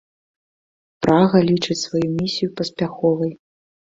[1.05, 3.31] Прага лічыць сваю місію паспяховай.